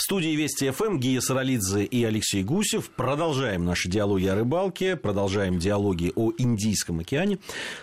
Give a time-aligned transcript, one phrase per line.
[0.00, 2.88] В студии Вести ФМ Гия Саралидзе и Алексей Гусев.
[2.88, 7.38] Продолжаем наши диалоги о рыбалке, продолжаем диалоги о Индийском океане.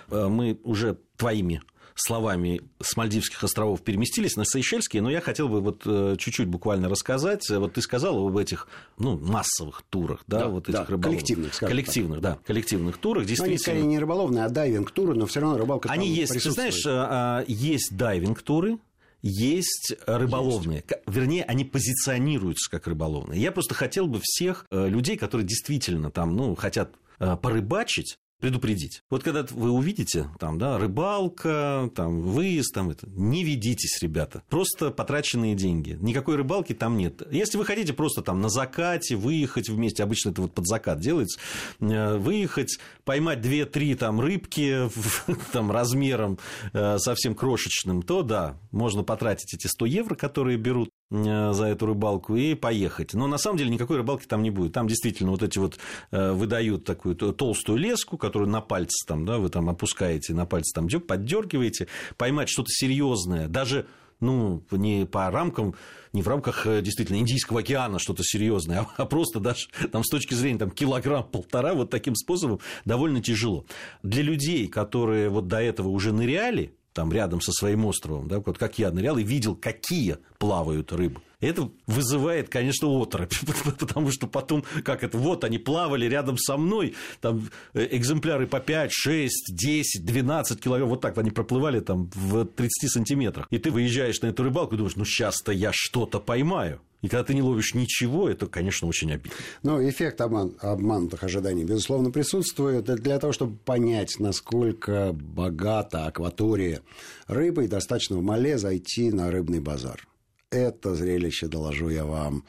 [0.10, 1.62] Э, мы уже твоими
[1.94, 6.90] словами с Мальдивских островов переместились на Сейшельские, но я хотел бы вот э, чуть-чуть буквально
[6.90, 7.48] рассказать.
[7.52, 11.22] Вот ты сказал об этих ну, массовых турах, да, да вот этих да, рыболовных.
[11.22, 12.34] Коллективных, Коллективных, так.
[12.34, 13.26] да, коллективных турах.
[13.26, 13.48] Действительно...
[13.48, 16.84] Но они скорее не рыболовные, а дайвинг-туры, но все равно рыбалка Они есть, ты знаешь,
[16.88, 18.80] а, а, есть дайвинг-туры,
[19.22, 20.84] есть рыболовные.
[20.88, 21.04] Есть.
[21.08, 23.42] Вернее, они позиционируются как рыболовные.
[23.42, 29.02] Я просто хотел бы всех э, людей, которые действительно там, ну, хотят э, порыбачить, предупредить.
[29.10, 34.44] Вот когда вы увидите, там, да, рыбалка, там, выезд, там, это, не ведитесь, ребята.
[34.50, 35.98] Просто потраченные деньги.
[36.00, 37.22] Никакой рыбалки там нет.
[37.32, 41.40] Если вы хотите просто там на закате выехать вместе, обычно это вот под закат делается,
[41.80, 44.90] э, выехать, поймать 2-3 там рыбки
[45.52, 46.38] там, размером
[46.74, 52.36] э, совсем крошечным, то да, можно потратить эти 100 евро, которые берут за эту рыбалку
[52.36, 53.14] и поехать.
[53.14, 54.74] Но на самом деле никакой рыбалки там не будет.
[54.74, 55.78] Там действительно вот эти вот
[56.12, 60.74] э, выдают такую толстую леску, которую на пальце там, да, вы там опускаете на пальце,
[60.74, 61.88] там поддергиваете,
[62.18, 63.88] поймать что-то серьезное, даже
[64.20, 65.76] ну, не по рамкам,
[66.12, 70.34] не в рамках э, действительно Индийского океана что-то серьезное, а просто даже там, с точки
[70.34, 73.66] зрения там, килограмм-полтора вот таким способом довольно тяжело.
[74.04, 78.58] Для людей, которые вот до этого уже ныряли, там рядом со своим островом, да, вот
[78.58, 81.22] как я нырял и видел, какие плавают рыбы.
[81.40, 83.36] Это вызывает, конечно, оторопь,
[83.80, 88.60] потому что потом, как это, вот они плавали рядом со мной, там э, экземпляры по
[88.60, 93.46] 5, 6, 10, 12 килограмм, вот так они проплывали там в 30 сантиметрах.
[93.52, 96.82] И ты выезжаешь на эту рыбалку и думаешь, ну сейчас-то я что-то поймаю.
[97.02, 99.38] И когда ты не ловишь ничего, это, конечно, очень обидно.
[99.62, 102.86] Ну, эффект обман, обманутых ожиданий, безусловно, присутствует.
[102.86, 106.82] Для того, чтобы понять, насколько богата акватория
[107.28, 110.08] рыбой, достаточно в Мале зайти на рыбный базар.
[110.50, 112.44] Это зрелище, доложу я вам,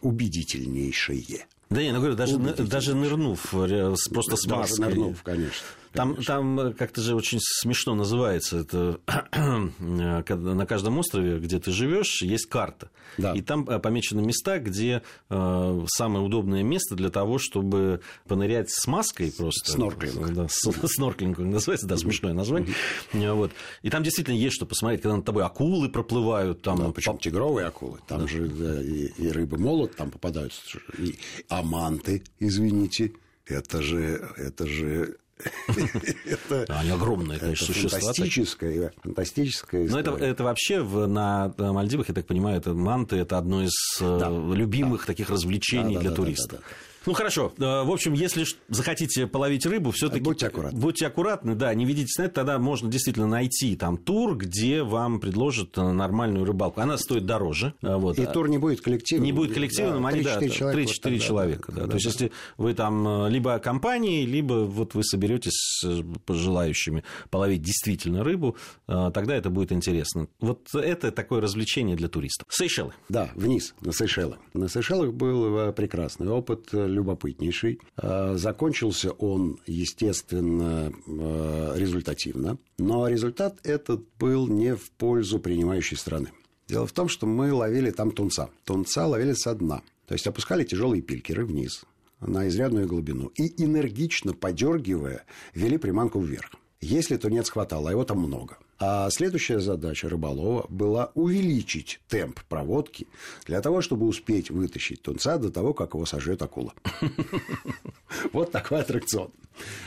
[0.00, 1.46] убедительнейшее.
[1.68, 4.78] Да не, ну говорю, даже, даже нырнув, э, просто с маской.
[4.78, 5.66] Даже нырнув, конечно.
[5.92, 9.00] Там, там э, как-то же очень смешно называется это
[9.78, 12.90] на каждом острове, где ты живешь, есть карта.
[13.18, 13.32] Да.
[13.32, 18.86] И там э, помечены места, где э, самое удобное место для того, чтобы понырять с
[18.86, 19.72] маской просто.
[19.72, 20.32] Снорклинг.
[20.32, 22.74] Да, снорклинг называется, да, смешное название.
[23.12, 23.52] Вот.
[23.82, 26.62] И там действительно есть что посмотреть, когда над тобой акулы проплывают.
[26.62, 27.98] Там, да, причем тигровые акулы.
[28.06, 28.26] Там да.
[28.26, 30.62] же да, и, и рыбы молот там попадаются.
[30.98, 33.12] И аманты, извините.
[33.44, 35.16] Это же, это же
[36.68, 37.98] Они огромные, конечно, существа.
[37.98, 43.62] Фантастическая, фантастическая Но это, это вообще на Мальдивах, я так понимаю, это манты, это одно
[43.62, 46.60] из э, любимых таких развлечений для туристов.
[47.06, 47.52] Ну хорошо.
[47.58, 50.78] Э, в общем, если захотите половить рыбу, все-таки будьте аккуратны.
[50.78, 55.76] Будьте аккуратны, да, не видите снэт, тогда можно действительно найти там тур, где вам предложат
[55.76, 56.80] э, нормальную рыбалку.
[56.80, 57.74] Она стоит дороже.
[57.82, 58.18] Э, вот.
[58.18, 59.24] И тур не будет коллективным.
[59.24, 60.92] Не будет коллективным, да, они, да, 3-4 человека.
[60.92, 61.74] 3-4 вот человека, да.
[61.74, 61.82] да.
[61.82, 61.88] да.
[61.88, 68.22] То есть, если вы там либо компанией, либо вот вы соберетесь с желающими половить действительно
[68.22, 70.28] рыбу, тогда это будет интересно.
[70.40, 72.46] Вот это такое развлечение для туристов.
[72.50, 72.92] Сейшелы.
[73.08, 74.36] Да, вниз, на Сейшелы.
[74.54, 77.80] На Сейшелах был прекрасный опыт любопытнейший.
[77.96, 86.30] А, закончился он, естественно, а, результативно, но результат этот был не в пользу принимающей страны.
[86.68, 88.48] Дело в том, что мы ловили там тунца.
[88.64, 89.82] Тунца ловили со дна.
[90.06, 91.84] То есть опускали тяжелые пилькеры вниз
[92.20, 95.24] на изрядную глубину и энергично подергивая
[95.54, 96.52] вели приманку вверх.
[96.80, 103.06] Если тунец хватало, а его там много– а следующая задача рыболова была увеличить темп проводки
[103.46, 106.74] для того, чтобы успеть вытащить тунца до того, как его сожрет акула.
[108.32, 109.30] Вот такой аттракцион.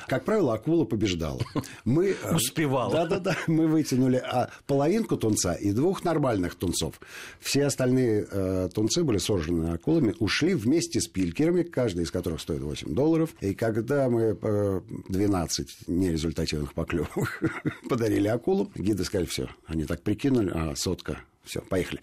[0.08, 1.42] Как правило, акула побеждала.
[1.84, 2.92] Мы, э, Успевала.
[2.92, 3.38] Да-да-да.
[3.48, 7.00] Мы вытянули а, половинку тунца и двух нормальных тунцов.
[7.40, 12.62] Все остальные э, тунцы были сожжены акулами, ушли вместе с пилькерами, каждый из которых стоит
[12.62, 13.32] 8 долларов.
[13.42, 17.42] И когда мы э, 12 нерезультативных поклевок
[17.90, 22.02] подарили акулам, гиды сказали, все, они так прикинули, а сотка все, поехали.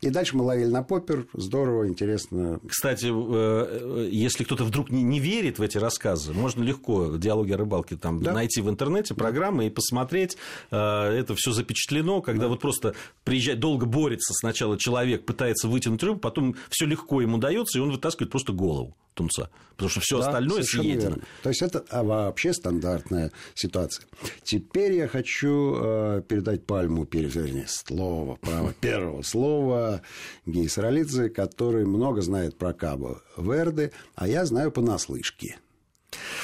[0.00, 1.26] И дальше мы ловили на поппер.
[1.34, 2.60] Здорово, интересно.
[2.66, 7.96] Кстати, э, если кто-то вдруг не верит в эти рассказы, можно легко диалоги о рыбалке
[7.96, 8.32] там да.
[8.32, 10.36] найти в интернете программы и посмотреть.
[10.70, 12.48] Э, это все запечатлено, когда да.
[12.48, 17.78] вот просто приезжает, долго борется сначала человек, пытается вытянуть рыбу, потом все легко ему дается,
[17.78, 21.10] и он вытаскивает просто голову тунца, потому что все да, остальное съедено.
[21.10, 21.22] Верно.
[21.42, 24.06] То есть это а, вообще стандартная ситуация.
[24.42, 30.02] Теперь я хочу э, передать пальму, вернее, слово, право первого слова
[30.46, 35.58] Гей Саралидзе, который много знает про Кабо Верде, а я знаю понаслышке.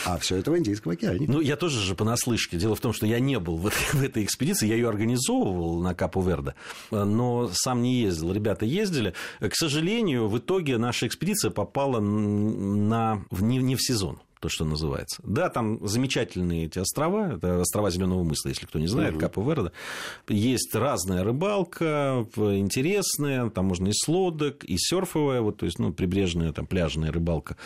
[0.05, 1.26] А все это в Индийском океане.
[1.29, 2.56] Ну, я тоже же понаслышке.
[2.56, 5.94] Дело в том, что я не был в в этой экспедиции, я ее организовывал на
[5.94, 6.55] Капу Верде,
[6.91, 8.32] но сам не ездил.
[8.32, 9.15] Ребята ездили.
[9.41, 15.23] К сожалению, в итоге наша экспедиция попала на, не, не в сезон то, что называется.
[15.25, 19.20] Да, там замечательные эти острова, это острова Зеленого мыса, если кто не знает, угу.
[19.20, 19.73] Капо Верде.
[20.29, 25.93] Есть разная рыбалка, интересная, там можно и с лодок, и серфовая, вот, то есть, ну,
[25.93, 27.56] прибрежная, там, пляжная рыбалка.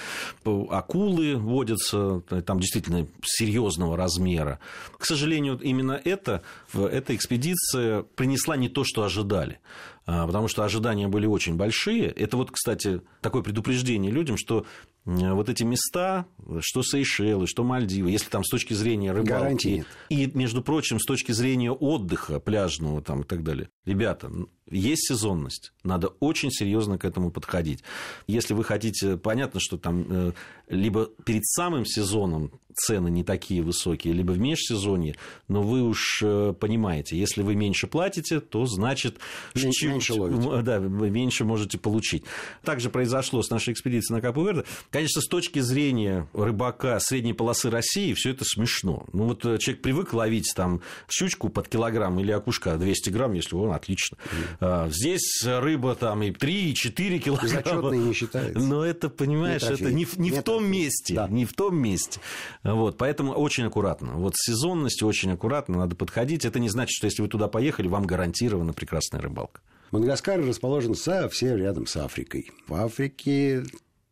[0.45, 4.59] Акулы водятся, там действительно серьезного размера.
[4.99, 6.43] К сожалению, именно это,
[6.75, 9.59] эта экспедиция принесла не то, что ожидали.
[10.05, 12.09] А, потому что ожидания были очень большие.
[12.09, 14.67] Это вот, кстати, такое предупреждение людям, что
[15.05, 16.27] вот эти места,
[16.61, 21.33] что Сейшелы, что Мальдивы, если там с точки зрения рыбалки и, между прочим, с точки
[21.33, 24.31] зрения отдыха пляжного там, и так далее, ребята,
[24.71, 27.83] есть сезонность, надо очень серьезно к этому подходить.
[28.27, 30.33] Если вы хотите, понятно, что там э,
[30.69, 35.17] либо перед самым сезоном цены не такие высокие, либо в межсезонье,
[35.49, 39.19] но вы уж э, понимаете, если вы меньше платите, то значит
[39.55, 40.63] меньше, меньше ловите.
[40.63, 42.25] Да, вы меньше можете получить.
[42.63, 44.65] Также произошло с нашей экспедицией на Капу Верде.
[44.91, 49.07] Конечно, с точки зрения рыбака средней полосы России все это смешно.
[49.13, 50.81] Ну вот э, человек привык ловить там
[51.11, 54.17] щучку под килограмм или окушка 200 грамм, если он отлично.
[54.61, 54.91] Mm.
[54.91, 57.49] Здесь рыба там и 3, и 4 килограмма.
[57.53, 58.59] Зачетный не считается.
[58.59, 61.15] Но это, понимаешь, не это не, не в том месте.
[61.15, 61.29] Да.
[61.29, 62.21] Не в том месте.
[62.63, 64.15] Вот, поэтому очень аккуратно.
[64.15, 66.45] Вот с сезонностью очень аккуратно надо подходить.
[66.45, 69.61] Это не значит, что если вы туда поехали, вам гарантирована прекрасная рыбалка.
[69.91, 72.51] Мадагаскар расположен совсем рядом с Африкой.
[72.67, 73.63] В Африке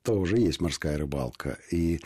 [0.03, 1.59] тоже есть морская рыбалка.
[1.71, 2.01] И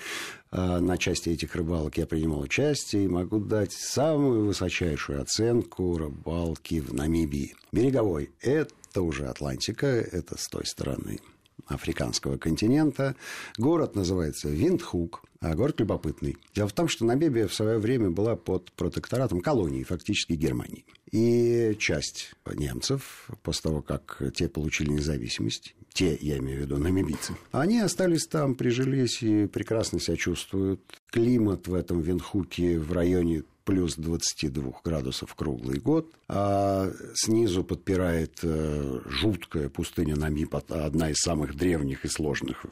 [0.55, 6.95] на части этих рыбалок я принимал участие и могу дать самую высочайшую оценку рыбалки в
[6.95, 7.57] Намибии.
[7.73, 11.19] Береговой– это уже Атлантика, это с той стороны
[11.67, 13.17] африканского континента.
[13.59, 16.37] Город называется Виндхук, а город любопытный.
[16.55, 20.85] Дело в том, что Намибия в свое время была под протекторатом колонии, фактически Германии.
[21.11, 27.35] И часть немцев, после того, как те получили независимость, те, я имею в виду, намибийцы,
[27.53, 30.81] они остались там, прижились и прекрасно себя чувствуют.
[31.11, 39.01] Климат в этом Винхуке в районе плюс 22 градусов круглый год, а снизу подпирает э,
[39.07, 42.67] жуткая пустыня Намиб, одна из самых древних и сложных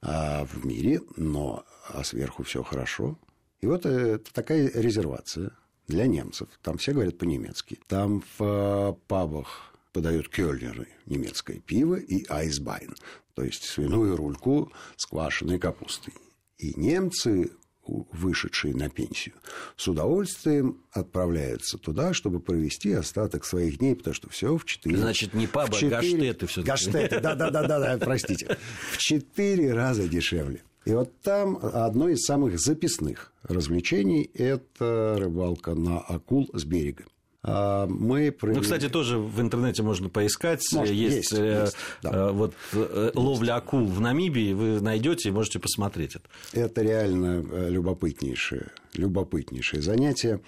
[0.00, 3.18] а, в мире, но а сверху все хорошо.
[3.60, 5.50] И вот это такая резервация
[5.88, 6.48] для немцев.
[6.62, 7.78] Там все говорят по-немецки.
[7.88, 12.94] Там в э, пабах подают кёльнеры, немецкое пиво и айсбайн,
[13.32, 16.12] то есть свиную рульку с квашеной капустой.
[16.58, 17.50] И немцы
[17.86, 19.36] вышедшие на пенсию,
[19.74, 24.98] с удовольствием отправляются туда, чтобы провести остаток своих дней, потому что все в четыре...
[24.98, 25.90] Значит, не паба, а 4...
[25.90, 28.58] гаштеты все Гаштеты, да-да-да, простите.
[28.92, 30.62] В четыре раза дешевле.
[30.84, 37.04] И вот там одно из самых записных развлечений– это рыбалка на акул с берега.
[37.46, 38.56] А, мы провели...
[38.56, 40.62] Ну, кстати, тоже в интернете можно поискать.
[40.72, 42.10] Может, есть есть, э, есть да.
[42.12, 46.24] Э, вот, э, ловля акул в Намибии, вы найдете и можете посмотреть это.
[46.52, 50.40] Это реально любопытнейшее, любопытнейшее занятие.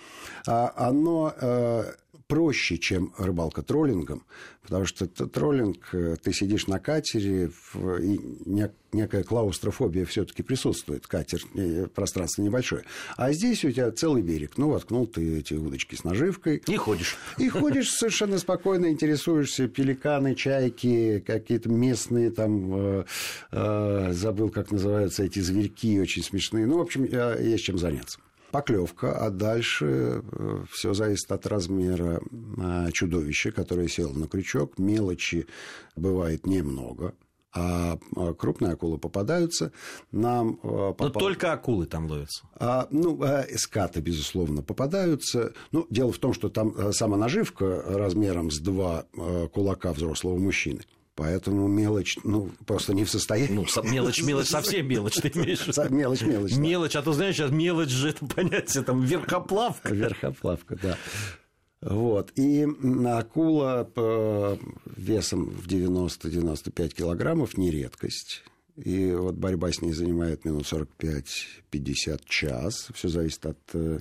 [0.47, 1.35] А, оно
[2.29, 4.23] проще, чем рыбалка троллингом,
[4.63, 8.21] потому что троллинг, э, ты сидишь на катере, и
[8.93, 12.85] некая клаустрофобия все-таки присутствует, катер, э, пространство небольшое.
[13.17, 16.63] А здесь у тебя целый берег, ну, воткнул ты эти удочки с наживкой.
[16.67, 17.17] И ходишь.
[17.39, 23.05] И ходишь совершенно спокойно, интересуешься, пеликаны, чайки, какие-то местные там,
[23.51, 26.67] э, забыл, как называются эти зверьки, очень смешные.
[26.67, 28.19] Ну, в общем, есть чем заняться
[28.51, 32.21] поклевка, а дальше э, все зависит от размера
[32.59, 34.79] а, чудовища, которое село на крючок.
[34.79, 35.47] Мелочи
[35.97, 37.15] бывает немного,
[37.53, 39.73] а, а крупные акулы попадаются.
[40.13, 41.09] Нам э, попал...
[41.09, 42.47] Но только акулы там ловятся.
[42.55, 45.53] А, ну, а, скаты, безусловно, попадаются.
[45.73, 49.07] Ну, дело в том, что там э, сама наживка размером с два
[49.53, 50.83] кулака взрослого мужчины–
[51.19, 53.53] Поэтому мелочь, ну, просто не в состоянии.
[53.53, 56.57] Ну, мелочь, мелочь, совсем мелочь, ты имеешь Мелочь, мелочь.
[56.57, 59.93] Мелочь, а то знаешь, сейчас мелочь же это понятие, там, верхоплавка.
[59.93, 60.97] Верхоплавка, да.
[61.81, 62.31] Вот.
[62.37, 62.65] И
[63.05, 63.91] акула
[64.97, 68.45] весом в 90-95 килограммов не редкость.
[68.77, 72.91] И вот борьба с ней занимает минут 45-50 час.
[72.95, 73.99] Все зависит от, э,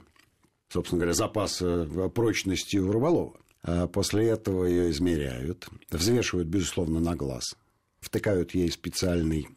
[0.70, 3.40] собственно говоря, запаса прочности у рыболова.
[3.68, 7.56] А после этого ее измеряют, взвешивают, безусловно, на глаз,
[8.00, 9.50] втыкают ей специальный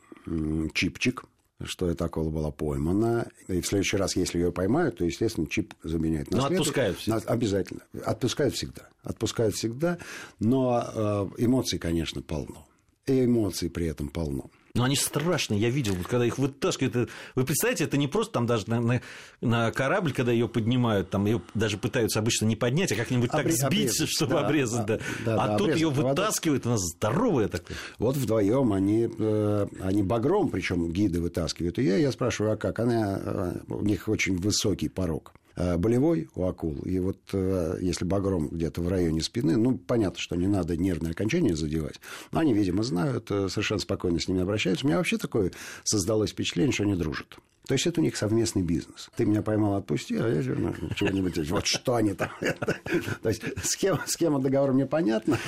[0.74, 1.24] чипчик,
[1.62, 3.28] что эта акула была поймана.
[3.46, 7.18] И в следующий раз, если ее поймают, то, естественно, чип заменяют на Но отпускают всегда.
[7.18, 7.82] Обязательно.
[8.04, 8.88] Отпускают всегда.
[9.04, 9.98] Отпускают всегда.
[10.40, 12.66] Но э, эмоций, конечно, полно.
[13.06, 14.50] И эмоций при этом полно.
[14.74, 16.94] Но они страшные, я видел, вот, когда их вытаскивают.
[16.94, 19.00] Это, вы представляете, это не просто там даже на, на,
[19.40, 23.42] на корабль, когда ее поднимают, там ее даже пытаются обычно не поднять, а как-нибудь Обре-
[23.42, 24.86] так сбить, обрезать, чтобы да, обрезать.
[24.86, 24.98] Да.
[25.24, 27.76] Да, а да, тут ее вытаскивают, она здоровая такая.
[27.98, 32.00] Вот вдвоем они, э, они багром, причем гиды вытаскивают ее.
[32.00, 32.78] Я спрашиваю, а как?
[32.78, 35.32] Она, э, у них очень высокий порог.
[35.60, 36.78] Э, болевой у акул.
[36.84, 41.10] И вот э, если багром где-то в районе спины, ну, понятно, что не надо нервное
[41.10, 42.00] окончание задевать.
[42.32, 44.86] Но они, видимо, знают, э, совершенно спокойно с ними обращаются.
[44.86, 45.52] У меня вообще такое
[45.84, 47.36] создалось впечатление, что они дружат.
[47.70, 49.08] То есть это у них совместный бизнес.
[49.14, 51.48] Ты меня поймал, отпусти, а я ну, чего-нибудь.
[51.50, 52.28] Вот что они там.
[53.22, 55.38] То есть схема, схема договора мне понятна,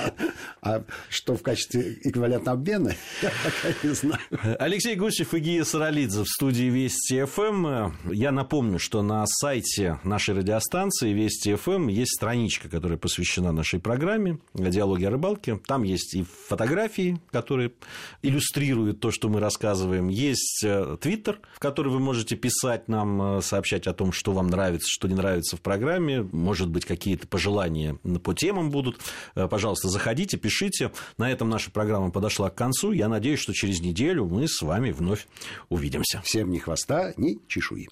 [0.61, 4.21] а что в качестве эквивалентного обмена, я пока не знаю.
[4.57, 7.91] Алексей Гусев и Гия Саралидзе в студии Вести ФМ.
[8.09, 14.39] Я напомню, что на сайте нашей радиостанции Вести ФМ есть страничка, которая посвящена нашей программе
[14.53, 15.59] «Диалоги о рыбалке».
[15.67, 17.73] Там есть и фотографии, которые
[18.21, 20.07] иллюстрируют то, что мы рассказываем.
[20.07, 24.47] Есть э, Твиттер, в который вы можете писать нам, э, сообщать о том, что вам
[24.47, 26.21] нравится, что не нравится в программе.
[26.31, 28.99] Может быть, какие-то пожелания по темам будут.
[29.35, 30.91] Э, пожалуйста, заходите, пишите.
[31.17, 32.91] На этом наша программа подошла к концу.
[32.91, 35.27] Я надеюсь, что через неделю мы с вами вновь
[35.69, 36.21] увидимся.
[36.23, 37.87] Всем ни хвоста, ни чешуи.